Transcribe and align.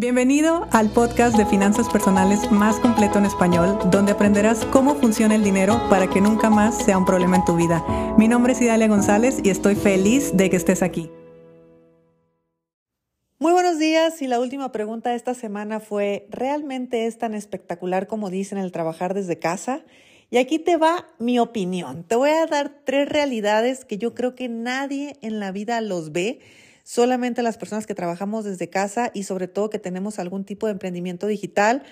Bienvenido 0.00 0.66
al 0.72 0.88
podcast 0.88 1.36
de 1.36 1.44
finanzas 1.44 1.86
personales 1.90 2.50
más 2.50 2.80
completo 2.80 3.18
en 3.18 3.26
español, 3.26 3.78
donde 3.90 4.12
aprenderás 4.12 4.64
cómo 4.64 4.94
funciona 4.94 5.34
el 5.34 5.44
dinero 5.44 5.78
para 5.90 6.08
que 6.08 6.22
nunca 6.22 6.48
más 6.48 6.82
sea 6.82 6.96
un 6.96 7.04
problema 7.04 7.36
en 7.36 7.44
tu 7.44 7.54
vida. 7.54 7.84
Mi 8.16 8.26
nombre 8.26 8.54
es 8.54 8.62
Idalia 8.62 8.88
González 8.88 9.40
y 9.44 9.50
estoy 9.50 9.74
feliz 9.74 10.34
de 10.34 10.48
que 10.48 10.56
estés 10.56 10.82
aquí. 10.82 11.10
Muy 13.38 13.52
buenos 13.52 13.78
días 13.78 14.22
y 14.22 14.26
la 14.26 14.40
última 14.40 14.72
pregunta 14.72 15.10
de 15.10 15.16
esta 15.16 15.34
semana 15.34 15.80
fue, 15.80 16.26
¿realmente 16.30 17.06
es 17.06 17.18
tan 17.18 17.34
espectacular 17.34 18.06
como 18.06 18.30
dicen 18.30 18.56
el 18.56 18.72
trabajar 18.72 19.12
desde 19.12 19.38
casa? 19.38 19.84
Y 20.30 20.38
aquí 20.38 20.58
te 20.58 20.78
va 20.78 21.08
mi 21.18 21.38
opinión. 21.38 22.04
Te 22.04 22.14
voy 22.14 22.30
a 22.30 22.46
dar 22.46 22.72
tres 22.86 23.06
realidades 23.06 23.84
que 23.84 23.98
yo 23.98 24.14
creo 24.14 24.34
que 24.34 24.48
nadie 24.48 25.18
en 25.20 25.40
la 25.40 25.52
vida 25.52 25.78
los 25.82 26.10
ve 26.10 26.40
solamente 26.82 27.42
las 27.42 27.58
personas 27.58 27.86
que 27.86 27.94
trabajamos 27.94 28.44
desde 28.44 28.70
casa 28.70 29.10
y 29.14 29.24
sobre 29.24 29.48
todo 29.48 29.70
que 29.70 29.78
tenemos 29.78 30.18
algún 30.18 30.44
tipo 30.44 30.66
de 30.66 30.72
emprendimiento 30.72 31.26
digital. 31.26 31.82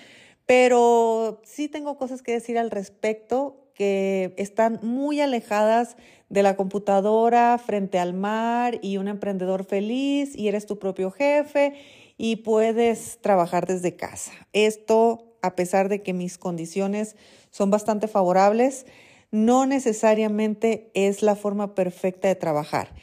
Pero 0.47 1.43
sí 1.45 1.69
tengo 1.69 1.97
cosas 1.99 2.23
que 2.23 2.33
decir 2.33 2.59
al 2.59 2.71
respecto 2.71 3.69
que 3.75 4.35
están 4.39 4.81
muy 4.83 5.21
alejadas 5.21 5.97
de 6.29 6.43
la 6.43 6.57
computadora 6.57 7.57
frente 7.59 7.99
al 7.99 8.13
mar 8.13 8.79
y 8.83 8.97
un 8.97 9.09
emprendedor 9.09 9.65
feliz 9.65 10.35
y 10.35 10.49
eres 10.49 10.67
tu 10.67 10.79
propio 10.79 11.11
jefe 11.11 11.75
y 12.17 12.37
puedes 12.37 13.19
trabajar 13.21 13.67
desde 13.67 13.95
casa. 13.95 14.33
Esto, 14.53 15.37
a 15.43 15.55
pesar 15.55 15.89
de 15.89 16.03
que 16.03 16.13
mis 16.13 16.39
condiciones 16.39 17.15
son 17.51 17.71
bastante 17.71 18.09
favorables, 18.09 18.85
no 19.31 19.65
necesariamente 19.65 20.91
es 20.95 21.23
la 21.23 21.37
forma 21.37 21.75
perfecta 21.75 22.29
de 22.29 22.35
trabajar. 22.35 22.95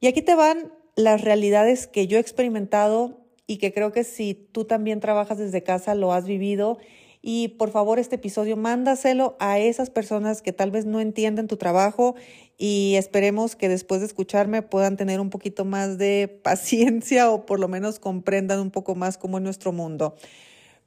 Y 0.00 0.06
aquí 0.06 0.22
te 0.22 0.34
van 0.34 0.72
las 0.96 1.20
realidades 1.20 1.86
que 1.86 2.06
yo 2.06 2.16
he 2.16 2.20
experimentado 2.20 3.20
y 3.46 3.58
que 3.58 3.72
creo 3.72 3.92
que 3.92 4.02
si 4.02 4.34
tú 4.34 4.64
también 4.64 4.98
trabajas 4.98 5.38
desde 5.38 5.62
casa 5.62 5.94
lo 5.94 6.12
has 6.12 6.26
vivido. 6.26 6.78
Y 7.22 7.48
por 7.48 7.70
favor, 7.70 7.98
este 7.98 8.16
episodio 8.16 8.56
mándaselo 8.56 9.36
a 9.38 9.58
esas 9.58 9.90
personas 9.90 10.42
que 10.42 10.52
tal 10.52 10.70
vez 10.70 10.86
no 10.86 11.00
entienden 11.00 11.48
tu 11.48 11.56
trabajo 11.56 12.14
y 12.56 12.94
esperemos 12.96 13.56
que 13.56 13.68
después 13.68 14.00
de 14.00 14.06
escucharme 14.06 14.62
puedan 14.62 14.96
tener 14.96 15.20
un 15.20 15.30
poquito 15.30 15.64
más 15.64 15.98
de 15.98 16.28
paciencia 16.42 17.30
o 17.30 17.44
por 17.46 17.60
lo 17.60 17.68
menos 17.68 17.98
comprendan 17.98 18.60
un 18.60 18.70
poco 18.70 18.94
más 18.94 19.18
cómo 19.18 19.38
es 19.38 19.44
nuestro 19.44 19.72
mundo. 19.72 20.16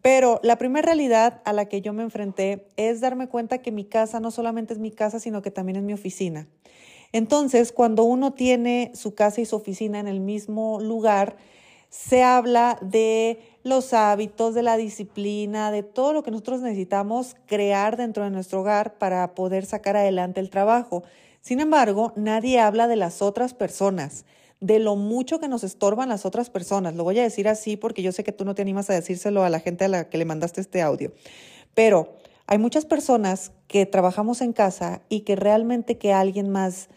Pero 0.01 0.39
la 0.43 0.57
primera 0.57 0.85
realidad 0.85 1.41
a 1.43 1.51
la 1.51 1.65
que 1.65 1.81
yo 1.81 1.91
me 1.91 2.03
enfrenté 2.03 2.67
es 2.77 3.01
darme 3.01 3.27
cuenta 3.27 3.57
que 3.57 3.71
mi 3.71 3.83
casa 3.83 4.19
no 4.21 4.31
solamente 4.31 4.73
es 4.73 4.79
mi 4.79 4.91
casa, 4.91 5.19
sino 5.19 5.41
que 5.41 5.51
también 5.51 5.75
es 5.75 5.83
mi 5.83 5.93
oficina. 5.93 6.47
Entonces, 7.11 7.71
cuando 7.71 8.03
uno 8.03 8.33
tiene 8.33 8.91
su 8.93 9.15
casa 9.15 9.41
y 9.41 9.45
su 9.45 9.55
oficina 9.55 9.99
en 9.99 10.07
el 10.07 10.19
mismo 10.19 10.79
lugar, 10.79 11.37
se 11.89 12.21
habla 12.21 12.77
de 12.81 13.39
los 13.63 13.93
hábitos, 13.93 14.53
de 14.53 14.61
la 14.61 14.77
disciplina, 14.77 15.71
de 15.71 15.81
todo 15.83 16.13
lo 16.13 16.23
que 16.23 16.31
nosotros 16.31 16.61
necesitamos 16.61 17.35
crear 17.47 17.97
dentro 17.97 18.23
de 18.23 18.29
nuestro 18.29 18.61
hogar 18.61 18.97
para 18.99 19.33
poder 19.33 19.65
sacar 19.65 19.97
adelante 19.97 20.39
el 20.39 20.51
trabajo. 20.51 21.03
Sin 21.41 21.59
embargo, 21.59 22.13
nadie 22.15 22.59
habla 22.59 22.87
de 22.87 22.95
las 22.95 23.21
otras 23.23 23.55
personas, 23.55 24.25
de 24.59 24.77
lo 24.77 24.95
mucho 24.95 25.39
que 25.39 25.47
nos 25.47 25.63
estorban 25.63 26.09
las 26.09 26.25
otras 26.25 26.51
personas. 26.51 26.93
Lo 26.93 27.03
voy 27.03 27.17
a 27.17 27.23
decir 27.23 27.47
así 27.47 27.75
porque 27.75 28.03
yo 28.03 28.11
sé 28.11 28.23
que 28.23 28.31
tú 28.31 28.45
no 28.45 28.53
te 28.53 28.61
animas 28.61 28.89
a 28.89 28.93
decírselo 28.93 29.43
a 29.43 29.49
la 29.49 29.59
gente 29.59 29.85
a 29.85 29.87
la 29.87 30.09
que 30.09 30.17
le 30.19 30.25
mandaste 30.25 30.61
este 30.61 30.81
audio. 30.83 31.11
Pero 31.73 32.17
hay 32.45 32.59
muchas 32.59 32.85
personas 32.85 33.51
que 33.67 33.85
trabajamos 33.85 34.41
en 34.41 34.53
casa 34.53 35.01
y 35.09 35.21
que 35.21 35.35
realmente 35.35 35.97
que 35.97 36.13
alguien 36.13 36.49
más 36.49 36.89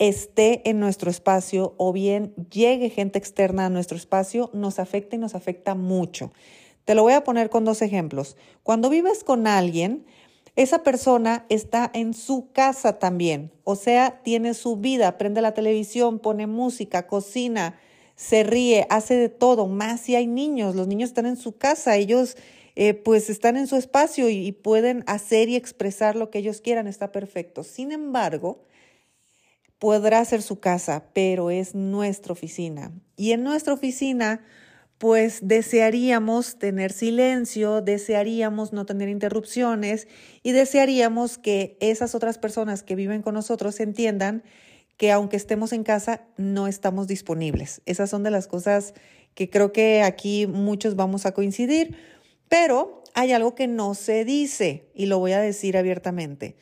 esté 0.00 0.68
en 0.68 0.80
nuestro 0.80 1.10
espacio 1.10 1.74
o 1.76 1.92
bien 1.92 2.34
llegue 2.50 2.88
gente 2.88 3.18
externa 3.18 3.66
a 3.66 3.70
nuestro 3.70 3.98
espacio, 3.98 4.50
nos 4.54 4.78
afecta 4.78 5.14
y 5.14 5.18
nos 5.18 5.34
afecta 5.34 5.74
mucho. 5.74 6.32
Te 6.86 6.94
lo 6.94 7.02
voy 7.02 7.12
a 7.12 7.22
poner 7.22 7.50
con 7.50 7.66
dos 7.66 7.82
ejemplos. 7.82 8.36
Cuando 8.62 8.88
vives 8.88 9.22
con 9.22 9.46
alguien, 9.46 10.06
esa 10.56 10.82
persona 10.82 11.44
está 11.50 11.90
en 11.92 12.14
su 12.14 12.50
casa 12.52 12.98
también, 12.98 13.52
o 13.62 13.76
sea, 13.76 14.22
tiene 14.24 14.54
su 14.54 14.76
vida, 14.76 15.18
prende 15.18 15.42
la 15.42 15.54
televisión, 15.54 16.18
pone 16.18 16.46
música, 16.46 17.06
cocina, 17.06 17.78
se 18.16 18.42
ríe, 18.42 18.86
hace 18.88 19.14
de 19.14 19.28
todo, 19.28 19.66
más 19.66 20.00
si 20.00 20.16
hay 20.16 20.26
niños, 20.26 20.74
los 20.74 20.88
niños 20.88 21.10
están 21.10 21.26
en 21.26 21.36
su 21.36 21.56
casa, 21.56 21.96
ellos 21.96 22.36
eh, 22.74 22.94
pues 22.94 23.28
están 23.28 23.58
en 23.58 23.66
su 23.66 23.76
espacio 23.76 24.30
y 24.30 24.50
pueden 24.52 25.04
hacer 25.06 25.50
y 25.50 25.56
expresar 25.56 26.16
lo 26.16 26.30
que 26.30 26.38
ellos 26.38 26.62
quieran, 26.62 26.86
está 26.86 27.12
perfecto. 27.12 27.62
Sin 27.62 27.92
embargo, 27.92 28.62
podrá 29.80 30.22
ser 30.26 30.42
su 30.42 30.60
casa, 30.60 31.06
pero 31.14 31.50
es 31.50 31.74
nuestra 31.74 32.34
oficina. 32.34 32.92
Y 33.16 33.32
en 33.32 33.42
nuestra 33.42 33.72
oficina, 33.72 34.44
pues 34.98 35.40
desearíamos 35.42 36.58
tener 36.58 36.92
silencio, 36.92 37.80
desearíamos 37.80 38.74
no 38.74 38.84
tener 38.84 39.08
interrupciones 39.08 40.06
y 40.42 40.52
desearíamos 40.52 41.38
que 41.38 41.78
esas 41.80 42.14
otras 42.14 42.36
personas 42.36 42.82
que 42.82 42.94
viven 42.94 43.22
con 43.22 43.32
nosotros 43.32 43.80
entiendan 43.80 44.44
que 44.98 45.10
aunque 45.10 45.38
estemos 45.38 45.72
en 45.72 45.82
casa, 45.82 46.26
no 46.36 46.68
estamos 46.68 47.06
disponibles. 47.06 47.80
Esas 47.86 48.10
son 48.10 48.22
de 48.22 48.30
las 48.30 48.46
cosas 48.46 48.92
que 49.34 49.48
creo 49.48 49.72
que 49.72 50.02
aquí 50.02 50.46
muchos 50.46 50.94
vamos 50.94 51.24
a 51.24 51.32
coincidir, 51.32 51.96
pero 52.50 53.02
hay 53.14 53.32
algo 53.32 53.54
que 53.54 53.66
no 53.66 53.94
se 53.94 54.26
dice 54.26 54.90
y 54.94 55.06
lo 55.06 55.18
voy 55.18 55.32
a 55.32 55.40
decir 55.40 55.78
abiertamente. 55.78 56.56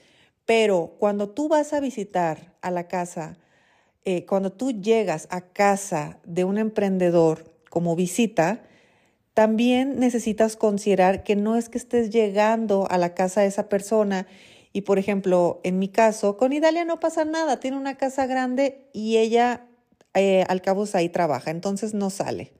Pero 0.44 0.94
cuando 1.00 1.28
tú 1.28 1.48
vas 1.48 1.72
a 1.72 1.80
visitar 1.80 2.56
a 2.62 2.70
la 2.70 2.88
casa, 2.88 3.36
eh, 4.04 4.24
cuando 4.26 4.52
tú 4.52 4.72
llegas 4.72 5.28
a 5.30 5.40
casa 5.40 6.18
de 6.24 6.44
un 6.44 6.58
emprendedor 6.58 7.52
como 7.70 7.96
visita, 7.96 8.62
también 9.34 10.00
necesitas 10.00 10.56
considerar 10.56 11.22
que 11.22 11.36
no 11.36 11.56
es 11.56 11.68
que 11.68 11.78
estés 11.78 12.10
llegando 12.10 12.88
a 12.90 12.98
la 12.98 13.14
casa 13.14 13.42
de 13.42 13.46
esa 13.46 13.68
persona 13.68 14.26
y, 14.72 14.82
por 14.82 14.98
ejemplo, 14.98 15.60
en 15.62 15.78
mi 15.78 15.88
caso, 15.88 16.36
con 16.36 16.52
Idalia 16.52 16.84
no 16.84 17.00
pasa 17.00 17.24
nada, 17.24 17.60
tiene 17.60 17.76
una 17.76 17.96
casa 17.96 18.26
grande 18.26 18.88
y 18.92 19.18
ella 19.18 19.66
eh, 20.14 20.44
al 20.48 20.62
cabo 20.62 20.84
ahí 20.94 21.08
trabaja, 21.08 21.50
entonces 21.50 21.94
no 21.94 22.10
sale. 22.10 22.52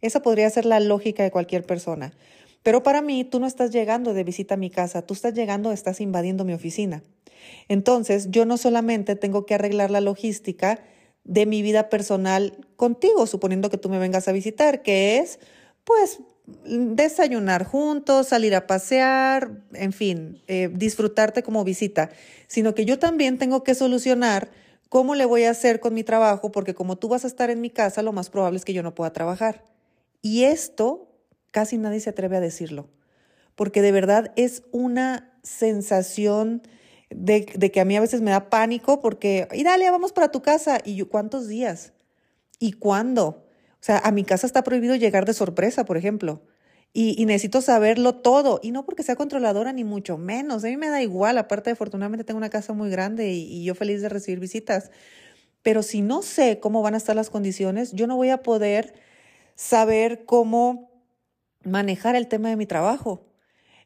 Esa 0.00 0.20
podría 0.22 0.50
ser 0.50 0.66
la 0.66 0.80
lógica 0.80 1.22
de 1.22 1.30
cualquier 1.30 1.64
persona. 1.64 2.12
Pero 2.62 2.82
para 2.82 3.02
mí, 3.02 3.22
tú 3.22 3.38
no 3.38 3.46
estás 3.46 3.70
llegando 3.70 4.12
de 4.12 4.24
visita 4.24 4.54
a 4.54 4.56
mi 4.56 4.70
casa, 4.70 5.02
tú 5.02 5.14
estás 5.14 5.34
llegando, 5.34 5.70
estás 5.70 6.00
invadiendo 6.00 6.44
mi 6.44 6.52
oficina. 6.52 7.02
Entonces, 7.68 8.30
yo 8.30 8.44
no 8.44 8.56
solamente 8.56 9.16
tengo 9.16 9.46
que 9.46 9.54
arreglar 9.54 9.90
la 9.90 10.00
logística 10.00 10.80
de 11.24 11.46
mi 11.46 11.62
vida 11.62 11.88
personal 11.88 12.56
contigo, 12.76 13.26
suponiendo 13.26 13.70
que 13.70 13.78
tú 13.78 13.88
me 13.88 13.98
vengas 13.98 14.28
a 14.28 14.32
visitar, 14.32 14.82
que 14.82 15.18
es, 15.18 15.40
pues, 15.84 16.20
desayunar 16.64 17.64
juntos, 17.64 18.28
salir 18.28 18.54
a 18.54 18.66
pasear, 18.66 19.50
en 19.72 19.92
fin, 19.92 20.42
eh, 20.46 20.70
disfrutarte 20.72 21.42
como 21.42 21.64
visita, 21.64 22.10
sino 22.46 22.74
que 22.74 22.84
yo 22.84 22.98
también 22.98 23.38
tengo 23.38 23.64
que 23.64 23.74
solucionar 23.74 24.48
cómo 24.88 25.16
le 25.16 25.24
voy 25.24 25.42
a 25.44 25.50
hacer 25.50 25.80
con 25.80 25.94
mi 25.94 26.04
trabajo, 26.04 26.52
porque 26.52 26.74
como 26.74 26.96
tú 26.96 27.08
vas 27.08 27.24
a 27.24 27.26
estar 27.26 27.50
en 27.50 27.60
mi 27.60 27.70
casa, 27.70 28.02
lo 28.02 28.12
más 28.12 28.30
probable 28.30 28.58
es 28.58 28.64
que 28.64 28.72
yo 28.72 28.84
no 28.84 28.94
pueda 28.94 29.12
trabajar. 29.12 29.64
Y 30.22 30.44
esto 30.44 31.08
casi 31.50 31.78
nadie 31.78 32.00
se 32.00 32.10
atreve 32.10 32.36
a 32.36 32.40
decirlo, 32.40 32.88
porque 33.56 33.82
de 33.82 33.90
verdad 33.90 34.32
es 34.36 34.62
una 34.70 35.36
sensación 35.42 36.62
de, 37.10 37.44
que 37.44 37.80
a 37.80 37.84
mí 37.84 37.96
a 37.96 38.00
veces 38.00 38.20
me 38.20 38.30
da 38.30 38.50
pánico 38.50 39.00
porque, 39.00 39.48
y 39.52 39.62
dale, 39.62 39.90
vamos 39.90 40.12
para 40.12 40.30
tu 40.30 40.42
casa. 40.42 40.78
¿Y 40.84 41.00
cuántos 41.04 41.48
días? 41.48 41.92
¿Y 42.58 42.72
cuándo? 42.72 43.44
O 43.74 43.84
sea, 43.86 43.98
a 43.98 44.10
mi 44.10 44.24
casa 44.24 44.46
está 44.46 44.64
prohibido 44.64 44.96
llegar 44.96 45.24
de 45.24 45.34
sorpresa, 45.34 45.84
por 45.84 45.96
ejemplo. 45.96 46.42
Y, 46.92 47.26
necesito 47.26 47.60
saberlo 47.60 48.16
todo. 48.16 48.58
Y 48.62 48.70
no 48.70 48.86
porque 48.86 49.02
sea 49.02 49.16
controladora, 49.16 49.72
ni 49.72 49.84
mucho 49.84 50.16
menos. 50.16 50.64
A 50.64 50.68
mí 50.68 50.76
me 50.78 50.88
da 50.88 51.02
igual. 51.02 51.36
Aparte, 51.38 51.70
afortunadamente, 51.70 52.24
tengo 52.24 52.38
una 52.38 52.48
casa 52.48 52.72
muy 52.72 52.90
grande 52.90 53.32
y, 53.32 53.42
y 53.42 53.64
yo 53.64 53.74
feliz 53.74 54.00
de 54.00 54.08
recibir 54.08 54.40
visitas. 54.40 54.90
Pero 55.62 55.82
si 55.82 56.00
no 56.00 56.22
sé 56.22 56.58
cómo 56.58 56.80
van 56.80 56.94
a 56.94 56.96
estar 56.96 57.14
las 57.14 57.28
condiciones, 57.28 57.92
yo 57.92 58.06
no 58.06 58.16
voy 58.16 58.30
a 58.30 58.42
poder 58.42 58.94
saber 59.56 60.24
cómo 60.24 60.90
manejar 61.64 62.16
el 62.16 62.28
tema 62.28 62.48
de 62.48 62.56
mi 62.56 62.66
trabajo. 62.66 63.26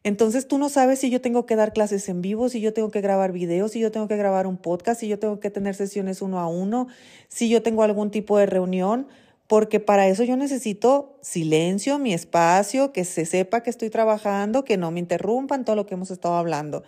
Entonces 0.02 0.48
tú 0.48 0.56
no 0.56 0.70
sabes 0.70 0.98
si 0.98 1.10
yo 1.10 1.20
tengo 1.20 1.44
que 1.44 1.56
dar 1.56 1.72
clases 1.72 2.08
en 2.08 2.22
vivo, 2.22 2.48
si 2.48 2.60
yo 2.60 2.72
tengo 2.72 2.90
que 2.90 3.02
grabar 3.02 3.32
videos, 3.32 3.72
si 3.72 3.80
yo 3.80 3.92
tengo 3.92 4.08
que 4.08 4.16
grabar 4.16 4.46
un 4.46 4.56
podcast, 4.56 5.00
si 5.00 5.08
yo 5.08 5.18
tengo 5.18 5.40
que 5.40 5.50
tener 5.50 5.74
sesiones 5.74 6.22
uno 6.22 6.38
a 6.38 6.48
uno, 6.48 6.88
si 7.28 7.50
yo 7.50 7.62
tengo 7.62 7.82
algún 7.82 8.10
tipo 8.10 8.38
de 8.38 8.46
reunión, 8.46 9.06
porque 9.46 9.78
para 9.78 10.08
eso 10.08 10.24
yo 10.24 10.36
necesito 10.36 11.18
silencio, 11.20 11.98
mi 11.98 12.14
espacio, 12.14 12.92
que 12.92 13.04
se 13.04 13.26
sepa 13.26 13.62
que 13.62 13.68
estoy 13.68 13.90
trabajando, 13.90 14.64
que 14.64 14.78
no 14.78 14.90
me 14.90 15.00
interrumpan 15.00 15.64
todo 15.64 15.76
lo 15.76 15.86
que 15.86 15.94
hemos 15.94 16.10
estado 16.10 16.36
hablando. 16.36 16.82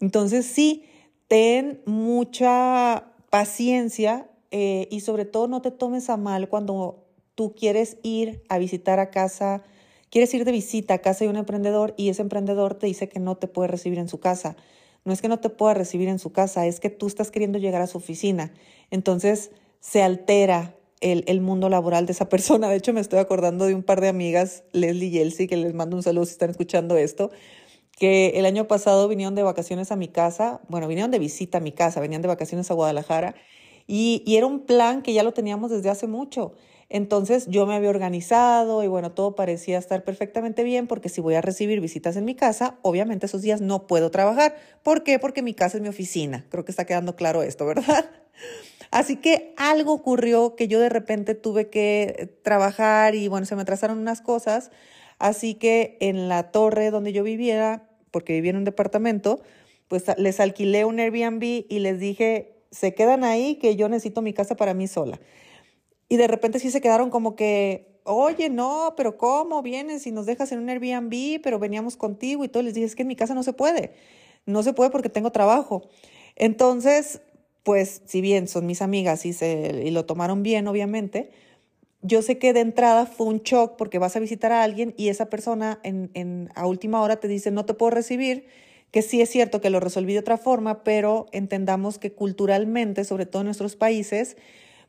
Entonces 0.00 0.46
sí, 0.46 0.84
ten 1.26 1.80
mucha 1.86 3.06
paciencia 3.30 4.28
eh, 4.52 4.86
y 4.90 5.00
sobre 5.00 5.24
todo 5.24 5.48
no 5.48 5.60
te 5.60 5.72
tomes 5.72 6.08
a 6.08 6.16
mal 6.16 6.48
cuando 6.48 7.04
tú 7.34 7.54
quieres 7.56 7.96
ir 8.04 8.44
a 8.48 8.58
visitar 8.58 9.00
a 9.00 9.10
casa 9.10 9.64
Quieres 10.14 10.32
ir 10.32 10.44
de 10.44 10.52
visita 10.52 10.94
a 10.94 10.98
casa 10.98 11.24
de 11.24 11.28
un 11.28 11.34
emprendedor 11.34 11.92
y 11.96 12.08
ese 12.08 12.22
emprendedor 12.22 12.74
te 12.74 12.86
dice 12.86 13.08
que 13.08 13.18
no 13.18 13.36
te 13.36 13.48
puede 13.48 13.66
recibir 13.66 13.98
en 13.98 14.08
su 14.08 14.20
casa. 14.20 14.54
No 15.04 15.12
es 15.12 15.20
que 15.20 15.26
no 15.26 15.40
te 15.40 15.50
pueda 15.50 15.74
recibir 15.74 16.08
en 16.08 16.20
su 16.20 16.30
casa, 16.30 16.68
es 16.68 16.78
que 16.78 16.88
tú 16.88 17.08
estás 17.08 17.32
queriendo 17.32 17.58
llegar 17.58 17.82
a 17.82 17.88
su 17.88 17.98
oficina. 17.98 18.52
Entonces 18.92 19.50
se 19.80 20.04
altera 20.04 20.76
el, 21.00 21.40
mundo 21.40 21.68
laboral 21.68 22.06
de 22.06 22.12
esa 22.12 22.28
persona. 22.28 22.68
De 22.68 22.76
hecho, 22.76 22.92
me 22.92 23.00
estoy 23.00 23.18
acordando 23.18 23.66
de 23.66 23.74
un 23.74 23.82
par 23.82 24.00
de 24.00 24.06
amigas, 24.06 24.62
Leslie 24.70 25.08
y 25.08 25.18
Elsie, 25.18 25.48
que 25.48 25.56
les 25.56 25.74
mando 25.74 25.96
un 25.96 26.04
saludo 26.04 26.26
si 26.26 26.30
están 26.30 26.50
escuchando 26.50 26.96
esto, 26.96 27.32
que 27.98 28.34
el 28.36 28.46
año 28.46 28.68
pasado 28.68 29.08
vinieron 29.08 29.34
de 29.34 29.42
vacaciones 29.42 29.90
a 29.90 29.96
mi 29.96 30.06
casa, 30.06 30.60
bueno, 30.68 30.86
vinieron 30.86 31.10
de 31.10 31.18
visita 31.18 31.58
a 31.58 31.60
mi 31.60 31.72
casa, 31.72 31.98
venían 31.98 32.22
de 32.22 32.28
vacaciones 32.28 32.70
a 32.70 32.74
Guadalajara, 32.74 33.34
y 33.88 34.22
era 34.28 34.46
un 34.46 34.60
plan 34.60 35.02
que 35.02 35.12
ya 35.12 35.24
lo 35.24 35.32
teníamos 35.32 35.72
desde 35.72 35.90
hace 35.90 36.06
mucho. 36.06 36.54
Entonces 36.88 37.46
yo 37.48 37.66
me 37.66 37.74
había 37.74 37.90
organizado 37.90 38.82
y 38.82 38.88
bueno, 38.88 39.12
todo 39.12 39.34
parecía 39.34 39.78
estar 39.78 40.04
perfectamente 40.04 40.62
bien 40.64 40.86
porque 40.86 41.08
si 41.08 41.20
voy 41.20 41.34
a 41.34 41.40
recibir 41.40 41.80
visitas 41.80 42.16
en 42.16 42.24
mi 42.24 42.34
casa, 42.34 42.78
obviamente 42.82 43.26
esos 43.26 43.42
días 43.42 43.60
no 43.60 43.86
puedo 43.86 44.10
trabajar. 44.10 44.56
¿Por 44.82 45.02
qué? 45.02 45.18
Porque 45.18 45.42
mi 45.42 45.54
casa 45.54 45.78
es 45.78 45.82
mi 45.82 45.88
oficina. 45.88 46.44
Creo 46.50 46.64
que 46.64 46.72
está 46.72 46.84
quedando 46.84 47.16
claro 47.16 47.42
esto, 47.42 47.66
¿verdad? 47.66 48.10
Así 48.90 49.16
que 49.16 49.54
algo 49.56 49.92
ocurrió 49.92 50.54
que 50.56 50.68
yo 50.68 50.78
de 50.78 50.88
repente 50.88 51.34
tuve 51.34 51.68
que 51.68 52.38
trabajar 52.42 53.14
y 53.14 53.28
bueno, 53.28 53.46
se 53.46 53.56
me 53.56 53.62
atrasaron 53.62 53.98
unas 53.98 54.20
cosas. 54.20 54.70
Así 55.18 55.54
que 55.54 55.96
en 56.00 56.28
la 56.28 56.50
torre 56.52 56.90
donde 56.90 57.12
yo 57.12 57.22
viviera, 57.24 57.88
porque 58.10 58.34
vivía 58.34 58.50
en 58.50 58.58
un 58.58 58.64
departamento, 58.64 59.40
pues 59.88 60.04
les 60.16 60.38
alquilé 60.40 60.84
un 60.84 61.00
Airbnb 61.00 61.42
y 61.42 61.78
les 61.80 61.98
dije, 61.98 62.54
se 62.70 62.94
quedan 62.94 63.24
ahí 63.24 63.56
que 63.56 63.76
yo 63.76 63.88
necesito 63.88 64.22
mi 64.22 64.32
casa 64.32 64.56
para 64.56 64.74
mí 64.74 64.86
sola. 64.86 65.20
Y 66.14 66.16
de 66.16 66.28
repente 66.28 66.60
sí 66.60 66.70
se 66.70 66.80
quedaron 66.80 67.10
como 67.10 67.34
que, 67.34 67.98
oye, 68.04 68.48
no, 68.48 68.94
pero 68.96 69.18
¿cómo 69.18 69.62
vienes 69.62 70.02
si 70.02 70.12
nos 70.12 70.26
dejas 70.26 70.52
en 70.52 70.60
un 70.60 70.68
Airbnb, 70.68 71.40
pero 71.42 71.58
veníamos 71.58 71.96
contigo 71.96 72.44
y 72.44 72.48
todo? 72.48 72.62
Les 72.62 72.72
dije, 72.72 72.86
es 72.86 72.94
que 72.94 73.02
en 73.02 73.08
mi 73.08 73.16
casa 73.16 73.34
no 73.34 73.42
se 73.42 73.52
puede. 73.52 73.94
No 74.46 74.62
se 74.62 74.74
puede 74.74 74.90
porque 74.90 75.08
tengo 75.08 75.32
trabajo. 75.32 75.82
Entonces, 76.36 77.20
pues, 77.64 78.02
si 78.04 78.20
bien 78.20 78.46
son 78.46 78.64
mis 78.64 78.80
amigas 78.80 79.26
y, 79.26 79.32
se, 79.32 79.82
y 79.84 79.90
lo 79.90 80.04
tomaron 80.04 80.44
bien, 80.44 80.68
obviamente, 80.68 81.32
yo 82.00 82.22
sé 82.22 82.38
que 82.38 82.52
de 82.52 82.60
entrada 82.60 83.06
fue 83.06 83.26
un 83.26 83.40
shock 83.40 83.74
porque 83.76 83.98
vas 83.98 84.14
a 84.14 84.20
visitar 84.20 84.52
a 84.52 84.62
alguien 84.62 84.94
y 84.96 85.08
esa 85.08 85.28
persona 85.28 85.80
en, 85.82 86.12
en, 86.14 86.48
a 86.54 86.68
última 86.68 87.02
hora 87.02 87.16
te 87.16 87.26
dice, 87.26 87.50
no 87.50 87.64
te 87.64 87.74
puedo 87.74 87.90
recibir, 87.90 88.46
que 88.92 89.02
sí 89.02 89.20
es 89.20 89.30
cierto 89.30 89.60
que 89.60 89.68
lo 89.68 89.80
resolví 89.80 90.12
de 90.12 90.20
otra 90.20 90.38
forma, 90.38 90.84
pero 90.84 91.26
entendamos 91.32 91.98
que 91.98 92.12
culturalmente, 92.12 93.02
sobre 93.02 93.26
todo 93.26 93.42
en 93.42 93.46
nuestros 93.46 93.74
países, 93.74 94.36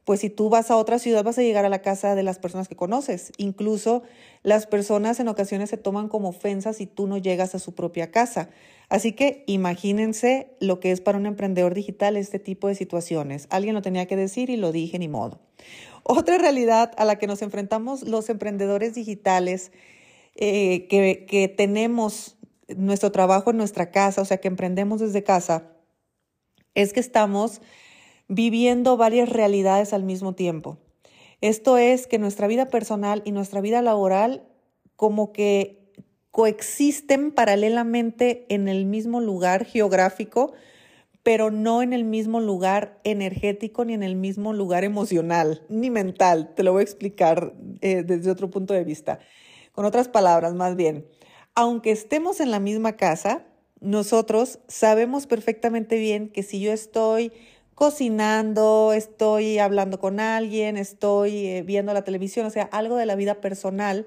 pues 0.06 0.20
si 0.20 0.30
tú 0.30 0.50
vas 0.50 0.70
a 0.70 0.78
otra 0.78 1.00
ciudad 1.00 1.24
vas 1.24 1.40
a 1.40 1.42
llegar 1.42 1.66
a 1.66 1.70
la 1.70 1.82
casa 1.82 2.14
de 2.14 2.22
las 2.22 2.38
personas 2.38 2.68
que 2.68 2.76
conoces. 2.76 3.32
Incluso 3.38 4.04
las 4.44 4.68
personas 4.68 5.20
en 5.20 5.28
ocasiones 5.28 5.72
se 5.72 5.78
toman 5.78 6.10
como 6.10 6.30
ofensas 6.30 6.78
si 6.78 6.86
tú 6.86 7.08
no 7.08 7.18
llegas 7.18 7.56
a 7.56 7.60
su 7.60 7.74
propia 7.74 8.12
casa. 8.12 8.50
Así 8.88 9.14
que 9.14 9.44
imagínense 9.48 10.56
lo 10.60 10.80
que 10.80 10.92
es 10.92 11.02
para 11.02 11.18
un 11.18 11.26
emprendedor 11.26 11.74
digital 11.74 12.18
este 12.18 12.38
tipo 12.38 12.68
de 12.68 12.76
situaciones. 12.76 13.48
Alguien 13.50 13.74
lo 13.74 13.82
tenía 13.82 14.06
que 14.06 14.16
decir 14.16 14.52
y 14.52 14.58
lo 14.58 14.72
dije 14.72 15.00
ni 15.00 15.08
modo. 15.08 15.40
Otra 16.04 16.38
realidad 16.38 16.92
a 16.98 17.06
la 17.06 17.18
que 17.18 17.26
nos 17.26 17.42
enfrentamos 17.42 18.04
los 18.04 18.30
emprendedores 18.30 18.94
digitales 18.94 19.72
eh, 20.36 20.88
que, 20.88 21.26
que 21.28 21.48
tenemos 21.48 22.38
nuestro 22.68 23.12
trabajo 23.12 23.50
en 23.50 23.58
nuestra 23.58 23.90
casa, 23.90 24.22
o 24.22 24.26
sea, 24.26 24.38
que 24.38 24.48
emprendemos 24.48 25.00
desde 25.00 25.24
casa, 25.24 25.72
es 26.76 26.94
que 26.94 27.00
estamos 27.00 27.62
viviendo 28.28 28.98
varias 28.98 29.30
realidades 29.30 29.94
al 29.94 30.04
mismo 30.04 30.34
tiempo. 30.34 30.78
Esto 31.42 31.78
es 31.78 32.08
que 32.08 32.18
nuestra 32.18 32.48
vida 32.48 32.68
personal 32.68 33.22
y 33.26 33.32
nuestra 33.32 33.62
vida 33.62 33.82
laboral 33.82 34.44
como 34.96 35.32
que 35.32 35.92
coexisten 36.32 37.32
paralelamente 37.32 38.46
en 38.50 38.68
el 38.68 38.86
mismo 38.86 39.22
lugar 39.22 39.66
geográfico, 39.66 40.54
pero 41.24 41.50
no 41.50 41.82
en 41.82 41.94
el 41.94 42.04
mismo 42.04 42.40
lugar 42.40 43.00
energético 43.04 43.86
ni 43.86 43.94
en 43.94 44.04
el 44.04 44.16
mismo 44.16 44.54
lugar 44.54 44.84
emocional 44.84 45.64
ni 45.70 45.90
mental. 45.90 46.54
Te 46.56 46.64
lo 46.64 46.74
voy 46.74 46.82
a 46.82 46.84
explicar 46.84 47.54
eh, 47.82 48.04
desde 48.04 48.32
otro 48.32 48.50
punto 48.50 48.74
de 48.74 48.84
vista. 48.84 49.20
Con 49.72 49.86
otras 49.86 50.08
palabras, 50.08 50.54
más 50.54 50.76
bien, 50.76 51.06
aunque 51.54 51.92
estemos 51.92 52.40
en 52.40 52.52
la 52.52 52.60
misma 52.60 52.98
casa, 52.98 53.46
nosotros 53.80 54.60
sabemos 54.68 55.28
perfectamente 55.28 55.98
bien 55.98 56.30
que 56.30 56.44
si 56.44 56.60
yo 56.60 56.72
estoy 56.72 57.32
cocinando, 57.76 58.94
estoy 58.94 59.60
hablando 59.60 60.00
con 60.00 60.20
alguien, 60.20 60.78
estoy 60.78 61.48
eh, 61.48 61.62
viendo 61.62 61.94
la 61.94 62.04
televisión, 62.04 62.46
o 62.46 62.50
sea, 62.50 62.64
algo 62.64 62.96
de 62.96 63.06
la 63.06 63.16
vida 63.16 63.36
personal. 63.42 64.06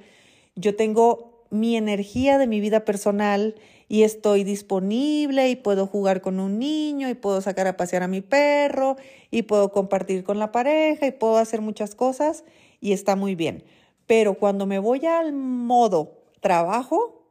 Yo 0.57 0.75
tengo 0.75 1.45
mi 1.51 1.77
energía 1.77 2.39
de 2.39 2.47
mi 2.47 2.61
vida 2.61 2.85
personal 2.85 3.55
y 3.89 4.03
estoy 4.03 4.45
disponible 4.45 5.49
y 5.49 5.57
puedo 5.57 5.87
jugar 5.87 6.21
con 6.21 6.41
un 6.41 6.59
niño 6.59 7.09
y 7.09 7.15
puedo 7.15 7.41
sacar 7.41 7.67
a 7.67 7.77
pasear 7.77 8.03
a 8.03 8.09
mi 8.09 8.21
perro 8.21 8.97
y 9.31 9.43
puedo 9.43 9.71
compartir 9.71 10.25
con 10.25 10.39
la 10.39 10.53
pareja 10.53 11.07
y 11.07 11.13
puedo 11.13 11.37
hacer 11.37 11.61
muchas 11.61 11.95
cosas 11.95 12.45
y 12.81 12.93
está 12.93 13.17
muy 13.17 13.35
bien. 13.35 13.65
Pero 14.07 14.35
cuando 14.35 14.67
me 14.67 14.79
voy 14.79 15.05
al 15.07 15.33
modo 15.33 16.19
trabajo, 16.41 17.27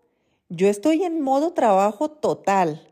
yo 0.49 0.67
estoy 0.67 1.03
en 1.03 1.21
modo 1.21 1.53
trabajo 1.53 2.09
total. 2.09 2.86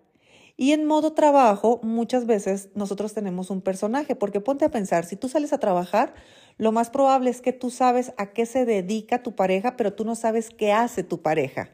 Y 0.58 0.72
en 0.72 0.86
modo 0.86 1.14
trabajo, 1.14 1.80
muchas 1.84 2.26
veces 2.26 2.70
nosotros 2.76 3.14
tenemos 3.14 3.50
un 3.50 3.62
personaje, 3.62 4.16
porque 4.16 4.40
ponte 4.40 4.64
a 4.64 4.72
pensar, 4.72 5.06
si 5.06 5.18
tú 5.18 5.28
sales 5.28 5.52
a 5.52 5.60
trabajar, 5.60 6.14
lo 6.58 6.72
más 6.72 6.90
probable 6.90 7.30
es 7.30 7.42
que 7.42 7.52
tú 7.52 7.70
sabes 7.70 8.14
a 8.18 8.32
qué 8.32 8.46
se 8.46 8.66
dedica 8.66 9.22
tu 9.22 9.36
pareja, 9.36 9.76
pero 9.76 9.94
tú 9.94 10.06
no 10.06 10.16
sabes 10.16 10.50
qué 10.50 10.72
hace 10.72 11.04
tu 11.04 11.22
pareja. 11.22 11.72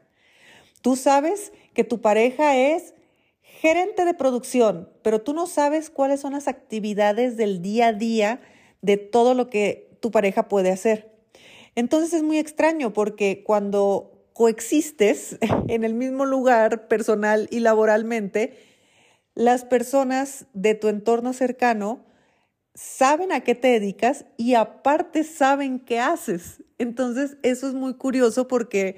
Tú 0.82 0.96
sabes 0.96 1.54
que 1.76 1.84
tu 1.84 2.02
pareja 2.02 2.58
es 2.58 2.96
gerente 3.42 4.06
de 4.06 4.16
producción, 4.16 4.90
pero 5.04 5.22
tú 5.22 5.34
no 5.34 5.46
sabes 5.46 5.92
cuáles 5.92 6.20
son 6.20 6.34
las 6.34 6.48
actividades 6.48 7.38
del 7.38 7.62
día 7.62 7.88
a 7.88 7.94
día 7.94 8.42
de 8.82 8.98
todo 8.98 9.36
lo 9.36 9.50
que 9.52 9.96
tu 10.00 10.10
pareja 10.10 10.48
puede 10.48 10.72
hacer. 10.72 11.12
Entonces 11.76 12.14
es 12.14 12.24
muy 12.24 12.40
extraño 12.40 12.94
porque 12.94 13.44
cuando 13.44 14.12
coexistes 14.34 15.38
en 15.68 15.84
el 15.84 15.94
mismo 15.94 16.26
lugar 16.26 16.88
personal 16.88 17.48
y 17.52 17.60
laboralmente, 17.60 18.71
las 19.36 19.66
personas 19.66 20.46
de 20.54 20.76
tu 20.76 20.88
entorno 20.88 21.34
cercano 21.34 22.06
saben 22.74 23.32
a 23.32 23.42
qué 23.42 23.56
te 23.56 23.70
dedicas 23.70 24.26
y 24.38 24.56
aparte 24.56 25.24
saben 25.24 25.80
qué 25.80 26.00
haces. 26.00 26.64
Entonces, 26.78 27.38
eso 27.44 27.68
es 27.68 27.74
muy 27.74 27.96
curioso 27.96 28.48
porque, 28.48 28.98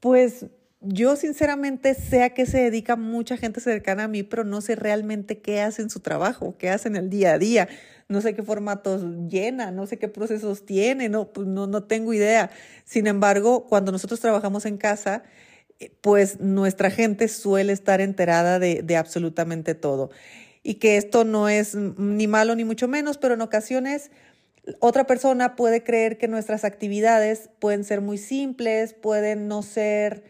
pues, 0.00 0.46
yo 0.80 1.16
sinceramente 1.16 1.94
sé 1.94 2.22
a 2.22 2.30
qué 2.30 2.46
se 2.46 2.58
dedica 2.58 2.94
mucha 2.96 3.36
gente 3.36 3.60
cercana 3.60 4.04
a 4.04 4.08
mí, 4.08 4.22
pero 4.22 4.44
no 4.44 4.60
sé 4.60 4.76
realmente 4.76 5.40
qué 5.40 5.60
hacen 5.60 5.90
su 5.90 6.00
trabajo, 6.00 6.56
qué 6.56 6.70
hacen 6.70 6.94
el 6.96 7.10
día 7.10 7.32
a 7.34 7.38
día. 7.38 7.68
No 8.08 8.20
sé 8.22 8.34
qué 8.34 8.42
formatos 8.42 9.02
llena, 9.28 9.70
no 9.70 9.86
sé 9.86 9.98
qué 9.98 10.08
procesos 10.08 10.64
tiene, 10.64 11.08
no, 11.08 11.32
pues 11.32 11.46
no, 11.46 11.66
no 11.66 11.82
tengo 11.84 12.14
idea. 12.14 12.50
Sin 12.84 13.06
embargo, 13.06 13.66
cuando 13.66 13.92
nosotros 13.92 14.20
trabajamos 14.20 14.64
en 14.64 14.78
casa, 14.78 15.24
pues 16.00 16.40
nuestra 16.40 16.90
gente 16.90 17.28
suele 17.28 17.72
estar 17.72 18.00
enterada 18.00 18.58
de, 18.58 18.82
de, 18.82 18.96
absolutamente 18.96 19.74
todo. 19.74 20.10
Y 20.62 20.74
que 20.74 20.96
esto 20.96 21.24
no 21.24 21.48
es 21.48 21.74
ni 21.74 22.26
malo 22.26 22.54
ni 22.54 22.64
mucho 22.64 22.88
menos, 22.88 23.16
pero 23.16 23.34
en 23.34 23.40
ocasiones 23.40 24.10
otra 24.80 25.06
persona 25.06 25.56
puede 25.56 25.82
creer 25.82 26.18
que 26.18 26.28
nuestras 26.28 26.64
actividades 26.64 27.50
pueden 27.58 27.84
ser 27.84 28.00
muy 28.00 28.18
simples, 28.18 28.92
pueden 28.94 29.48
no 29.48 29.62
ser 29.62 30.24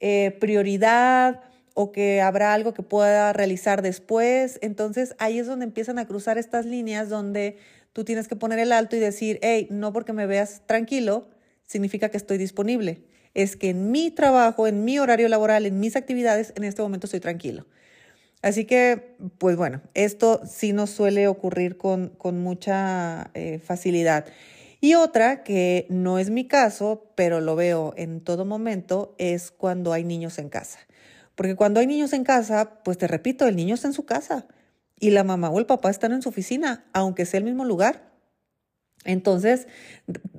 eh, 0.00 0.36
prioridad 0.40 1.40
o 1.74 1.92
que 1.92 2.20
habrá 2.20 2.54
algo 2.54 2.74
que 2.74 2.82
pueda 2.82 3.32
realizar 3.32 3.82
después. 3.82 4.58
Entonces 4.62 5.14
ahí 5.18 5.38
es 5.38 5.46
donde 5.46 5.64
empiezan 5.64 5.98
a 5.98 6.06
cruzar 6.06 6.38
estas 6.38 6.66
líneas 6.66 7.08
donde 7.08 7.58
tú 7.92 8.04
tienes 8.04 8.28
que 8.28 8.36
poner 8.36 8.58
el 8.58 8.72
alto 8.72 8.96
y 8.96 9.00
decir, 9.00 9.38
hey, 9.42 9.66
no 9.70 9.92
porque 9.92 10.12
me 10.12 10.26
veas 10.26 10.62
tranquilo, 10.66 11.28
significa 11.66 12.10
que 12.10 12.16
estoy 12.16 12.38
disponible 12.38 13.09
es 13.34 13.56
que 13.56 13.70
en 13.70 13.90
mi 13.90 14.10
trabajo, 14.10 14.66
en 14.66 14.84
mi 14.84 14.98
horario 14.98 15.28
laboral, 15.28 15.66
en 15.66 15.80
mis 15.80 15.96
actividades, 15.96 16.52
en 16.56 16.64
este 16.64 16.82
momento 16.82 17.06
estoy 17.06 17.20
tranquilo. 17.20 17.66
Así 18.42 18.64
que, 18.64 19.16
pues 19.38 19.56
bueno, 19.56 19.82
esto 19.94 20.40
sí 20.46 20.72
nos 20.72 20.90
suele 20.90 21.28
ocurrir 21.28 21.76
con, 21.76 22.08
con 22.08 22.40
mucha 22.42 23.30
eh, 23.34 23.58
facilidad. 23.58 24.24
Y 24.80 24.94
otra, 24.94 25.42
que 25.42 25.86
no 25.90 26.18
es 26.18 26.30
mi 26.30 26.48
caso, 26.48 27.12
pero 27.14 27.40
lo 27.40 27.54
veo 27.54 27.92
en 27.96 28.22
todo 28.22 28.46
momento, 28.46 29.14
es 29.18 29.50
cuando 29.50 29.92
hay 29.92 30.04
niños 30.04 30.38
en 30.38 30.48
casa. 30.48 30.78
Porque 31.34 31.54
cuando 31.54 31.80
hay 31.80 31.86
niños 31.86 32.14
en 32.14 32.24
casa, 32.24 32.82
pues 32.82 32.96
te 32.96 33.06
repito, 33.06 33.46
el 33.46 33.56
niño 33.56 33.74
está 33.74 33.88
en 33.88 33.94
su 33.94 34.06
casa 34.06 34.46
y 34.98 35.10
la 35.10 35.24
mamá 35.24 35.50
o 35.50 35.58
el 35.58 35.66
papá 35.66 35.90
están 35.90 36.12
en 36.12 36.22
su 36.22 36.30
oficina, 36.30 36.84
aunque 36.92 37.26
sea 37.26 37.38
el 37.38 37.44
mismo 37.44 37.64
lugar. 37.64 38.09
Entonces, 39.04 39.66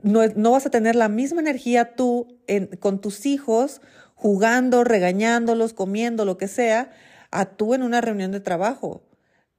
no, 0.03 0.51
vas 0.51 0.65
a 0.65 0.69
tener 0.69 0.95
la 0.95 1.09
misma 1.09 1.41
energía 1.41 1.95
tú 1.95 2.39
con 2.79 3.01
tus 3.01 3.25
hijos 3.25 3.81
jugando, 4.15 4.83
regañándolos, 4.83 5.73
comiendo, 5.73 6.25
lo 6.25 6.37
que 6.37 6.47
sea, 6.47 6.91
a 7.31 7.45
tú 7.45 7.73
en 7.73 7.81
una 7.81 8.01
reunión 8.01 8.31
de 8.31 8.39
trabajo. 8.39 9.01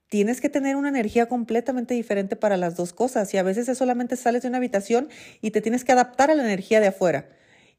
Tienes 0.08 0.40
que 0.40 0.48
tener 0.48 0.76
una 0.76 0.90
energía 0.90 1.26
completamente 1.26 1.94
diferente 1.94 2.36
para 2.36 2.56
las 2.56 2.76
dos 2.76 2.92
cosas 2.92 3.32
y 3.34 3.38
a 3.38 3.42
veces 3.42 3.68
es 3.68 3.78
solamente 3.78 4.14
sales 4.14 4.42
de 4.42 4.48
una 4.48 4.58
habitación 4.58 5.08
y 5.40 5.50
te 5.50 5.62
tienes 5.62 5.84
que 5.84 5.92
adaptar 5.92 6.30
a 6.30 6.34
la 6.34 6.44
energía 6.44 6.80
de 6.80 6.88
afuera. 6.88 7.28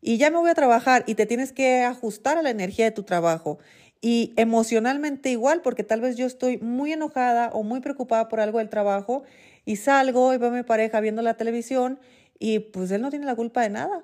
Y 0.01 0.17
ya 0.17 0.29
me 0.29 0.37
voy 0.37 0.49
a 0.49 0.55
trabajar 0.55 1.05
y 1.07 1.15
te 1.15 1.25
tienes 1.25 1.53
que 1.53 1.83
ajustar 1.83 2.37
a 2.37 2.41
la 2.41 2.49
energía 2.49 2.83
de 2.85 2.91
tu 2.91 3.03
trabajo. 3.03 3.59
Y 4.05 4.33
emocionalmente 4.35 5.29
igual, 5.29 5.61
porque 5.61 5.85
tal 5.85 6.01
vez 6.01 6.17
yo 6.17 6.25
estoy 6.25 6.57
muy 6.57 6.91
enojada 6.91 7.49
o 7.53 7.63
muy 7.63 7.79
preocupada 7.79 8.27
por 8.27 8.41
algo 8.41 8.57
del 8.59 8.67
trabajo 8.67 9.23
Y 9.63 9.77
salgo 9.77 10.33
y 10.33 10.37
veo 10.37 10.49
a 10.49 10.51
mi 10.51 10.63
pareja 10.63 10.99
viendo 10.99 11.21
la 11.21 11.35
televisión 11.35 11.99
y 12.37 12.59
pues 12.59 12.91
él 12.91 13.01
no 13.01 13.09
tiene 13.11 13.25
la 13.25 13.37
culpa 13.37 13.61
de 13.61 13.69
nada. 13.69 14.03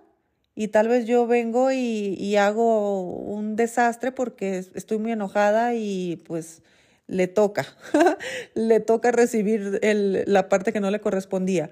Y 0.56 0.70
tal 0.70 0.88
vez 0.88 1.06
yo 1.06 1.28
vengo 1.28 1.74
y, 1.74 2.38
hago 2.38 3.02
un 3.02 3.58
desastre 3.58 4.14
porque 4.14 4.60
estoy 4.74 5.00
muy 5.00 5.12
enojada 5.12 5.74
y 5.76 6.24
pues 6.26 6.62
le 7.08 7.28
toca, 7.28 7.66
le 8.56 8.80
toca 8.80 9.12
recibir 9.12 9.82
la 9.84 10.48
parte 10.48 10.72
que 10.72 10.80
no 10.80 10.92
le 10.92 11.02
correspondía. 11.02 11.72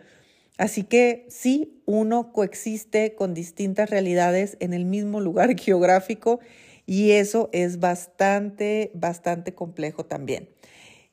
Así 0.58 0.84
que 0.84 1.28
sí, 1.30 1.82
uno 1.86 2.34
coexiste 2.34 3.16
con 3.16 3.34
distintas 3.34 3.90
realidades 3.90 4.58
en 4.60 4.74
el 4.74 4.84
mismo 4.84 5.22
lugar 5.22 5.56
geográfico 5.58 6.42
y 6.88 7.12
eso 7.12 7.50
es 7.52 7.80
bastante, 7.80 8.92
bastante 8.96 9.54
complejo 9.54 10.06
también. 10.06 10.50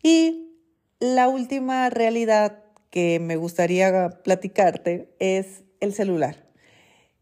Y 0.03 0.57
la 1.01 1.29
última 1.29 1.91
realidad 1.91 2.63
que 2.91 3.19
me 3.19 3.37
gustaría 3.37 4.09
platicarte 4.23 5.13
es 5.19 5.65
el 5.81 5.93
celular. 5.93 6.47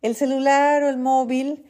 El 0.02 0.14
celular 0.14 0.82
o 0.82 0.90
el 0.90 0.98
móvil, 0.98 1.64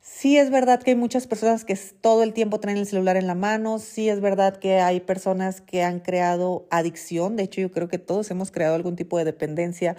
sí 0.00 0.36
es 0.36 0.50
verdad 0.50 0.82
que 0.82 0.90
hay 0.90 0.96
muchas 0.96 1.28
personas 1.28 1.64
que 1.64 1.78
todo 2.00 2.24
el 2.24 2.32
tiempo 2.32 2.58
traen 2.58 2.78
el 2.78 2.86
celular 2.86 3.16
en 3.16 3.28
la 3.28 3.36
mano, 3.36 3.78
sí 3.78 4.08
es 4.08 4.20
verdad 4.20 4.56
que 4.56 4.80
hay 4.80 4.98
personas 5.00 5.60
que 5.60 5.84
han 5.84 6.00
creado 6.00 6.66
adicción, 6.70 7.36
de 7.36 7.44
hecho 7.44 7.60
yo 7.60 7.70
creo 7.70 7.88
que 7.88 7.98
todos 7.98 8.30
hemos 8.32 8.50
creado 8.50 8.74
algún 8.74 8.96
tipo 8.96 9.18
de 9.18 9.24
dependencia 9.24 9.96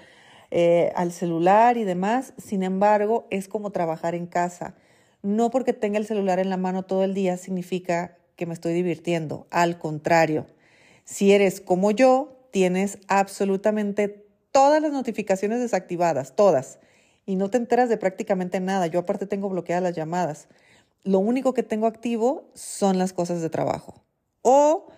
eh, 0.51 0.91
al 0.95 1.13
celular 1.13 1.77
y 1.77 1.85
demás, 1.85 2.33
sin 2.37 2.61
embargo 2.61 3.25
es 3.31 3.47
como 3.47 3.71
trabajar 3.71 4.15
en 4.15 4.27
casa. 4.27 4.75
No 5.25 5.49
porque 5.49 5.73
tenga 5.73 5.97
el 5.97 6.05
celular 6.05 6.37
en 6.37 6.51
la 6.51 6.57
mano 6.57 6.83
todo 6.83 7.03
el 7.03 7.15
día 7.15 7.35
significa 7.37 8.15
que 8.35 8.45
me 8.45 8.53
estoy 8.53 8.73
divirtiendo, 8.73 9.47
al 9.49 9.79
contrario. 9.79 10.45
Si 11.03 11.31
eres 11.31 11.61
como 11.61 11.89
yo, 11.89 12.47
tienes 12.51 12.99
absolutamente 13.07 14.23
todas 14.51 14.83
las 14.83 14.91
notificaciones 14.91 15.59
desactivadas, 15.59 16.35
todas, 16.35 16.77
y 17.25 17.37
no 17.37 17.49
te 17.49 17.57
enteras 17.57 17.89
de 17.89 17.97
prácticamente 17.97 18.59
nada. 18.59 18.85
Yo 18.85 18.99
aparte 18.99 19.25
tengo 19.25 19.49
bloqueadas 19.49 19.81
las 19.81 19.95
llamadas. 19.95 20.47
Lo 21.03 21.17
único 21.17 21.55
que 21.55 21.63
tengo 21.63 21.87
activo 21.87 22.51
son 22.53 22.99
las 22.99 23.11
cosas 23.11 23.41
de 23.41 23.49
trabajo. 23.49 24.03
O 24.43 24.89